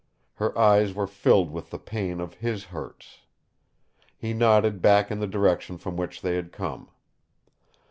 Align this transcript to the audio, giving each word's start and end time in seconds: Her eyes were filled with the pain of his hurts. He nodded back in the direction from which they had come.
Her 0.33 0.57
eyes 0.57 0.95
were 0.95 1.05
filled 1.05 1.51
with 1.51 1.69
the 1.69 1.77
pain 1.77 2.19
of 2.19 2.33
his 2.33 2.63
hurts. 2.63 3.19
He 4.17 4.33
nodded 4.33 4.81
back 4.81 5.11
in 5.11 5.19
the 5.19 5.27
direction 5.27 5.77
from 5.77 5.95
which 5.95 6.23
they 6.23 6.33
had 6.33 6.51
come. 6.51 6.89